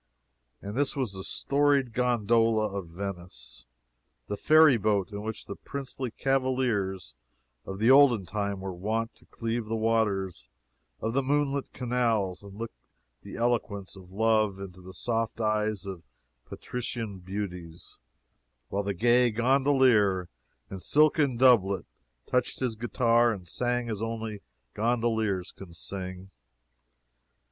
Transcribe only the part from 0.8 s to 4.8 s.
was the storied gondola of Venice! the fairy